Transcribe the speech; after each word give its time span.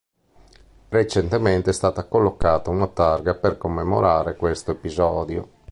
Recentemente 0.89 1.69
è 1.69 1.73
stata 1.73 2.05
collocata 2.05 2.71
una 2.71 2.87
targa 2.87 3.35
per 3.35 3.59
commemorare 3.59 4.35
questo 4.35 4.71
episodio. 4.71 5.49